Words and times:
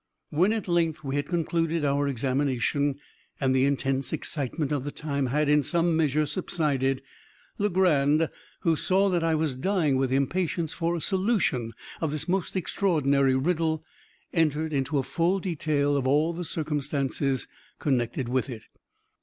When, 0.31 0.51
at 0.51 0.67
length, 0.67 1.03
we 1.03 1.15
had 1.15 1.27
concluded 1.27 1.85
our 1.85 2.07
examination, 2.07 2.95
and 3.39 3.55
the 3.55 3.65
intense 3.65 4.11
excitement 4.11 4.71
of 4.71 4.83
the 4.83 4.89
time 4.91 5.27
had, 5.27 5.47
in 5.47 5.61
some 5.61 5.95
measure, 5.95 6.25
subsided, 6.25 7.03
Legrand, 7.59 8.27
who 8.61 8.75
saw 8.75 9.09
that 9.09 9.23
I 9.23 9.35
was 9.35 9.53
dying 9.53 9.97
with 9.97 10.11
impatience 10.11 10.73
for 10.73 10.95
a 10.95 11.01
solution 11.01 11.73
of 12.01 12.09
this 12.11 12.27
most 12.27 12.55
extraordinary 12.55 13.35
riddle, 13.35 13.83
entered 14.33 14.73
into 14.73 14.97
a 14.97 15.03
full 15.03 15.37
detail 15.37 15.95
of 15.95 16.07
all 16.07 16.33
the 16.33 16.45
circumstances 16.45 17.47
connected 17.77 18.27
with 18.27 18.49
it. 18.49 18.63